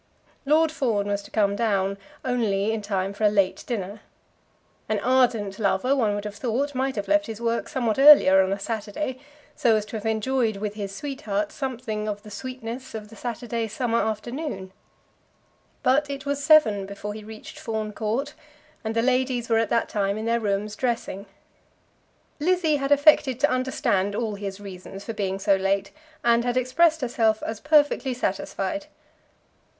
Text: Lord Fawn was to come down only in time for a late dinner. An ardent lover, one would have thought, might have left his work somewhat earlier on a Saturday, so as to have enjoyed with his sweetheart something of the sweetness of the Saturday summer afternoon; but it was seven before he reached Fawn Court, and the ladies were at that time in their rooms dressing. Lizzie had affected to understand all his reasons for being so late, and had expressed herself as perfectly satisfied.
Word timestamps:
Lord 0.47 0.71
Fawn 0.71 1.05
was 1.05 1.21
to 1.21 1.29
come 1.29 1.55
down 1.55 1.95
only 2.25 2.71
in 2.71 2.81
time 2.81 3.13
for 3.13 3.23
a 3.23 3.29
late 3.29 3.63
dinner. 3.67 4.01
An 4.89 4.97
ardent 4.97 5.59
lover, 5.59 5.95
one 5.95 6.15
would 6.15 6.25
have 6.25 6.37
thought, 6.37 6.73
might 6.73 6.95
have 6.95 7.07
left 7.07 7.27
his 7.27 7.39
work 7.39 7.69
somewhat 7.69 7.99
earlier 7.99 8.41
on 8.41 8.51
a 8.51 8.57
Saturday, 8.57 9.19
so 9.55 9.75
as 9.75 9.85
to 9.85 9.95
have 9.97 10.07
enjoyed 10.07 10.55
with 10.57 10.73
his 10.73 10.91
sweetheart 10.95 11.51
something 11.51 12.07
of 12.07 12.23
the 12.23 12.31
sweetness 12.31 12.95
of 12.95 13.09
the 13.09 13.15
Saturday 13.15 13.67
summer 13.67 13.99
afternoon; 13.99 14.71
but 15.83 16.09
it 16.09 16.25
was 16.25 16.43
seven 16.43 16.87
before 16.87 17.13
he 17.13 17.23
reached 17.23 17.59
Fawn 17.59 17.93
Court, 17.93 18.33
and 18.83 18.95
the 18.95 19.03
ladies 19.03 19.49
were 19.49 19.59
at 19.59 19.69
that 19.69 19.87
time 19.87 20.17
in 20.17 20.25
their 20.25 20.39
rooms 20.39 20.75
dressing. 20.75 21.27
Lizzie 22.39 22.77
had 22.77 22.91
affected 22.91 23.39
to 23.39 23.51
understand 23.51 24.15
all 24.15 24.33
his 24.33 24.59
reasons 24.59 25.03
for 25.05 25.13
being 25.13 25.37
so 25.37 25.55
late, 25.57 25.91
and 26.23 26.43
had 26.43 26.57
expressed 26.57 27.01
herself 27.01 27.43
as 27.43 27.59
perfectly 27.59 28.15
satisfied. 28.15 28.87